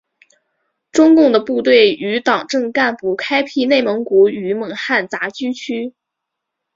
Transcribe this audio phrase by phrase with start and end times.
[0.91, 5.93] 中共的部队与党政干部开辟内蒙古与蒙汉杂居区。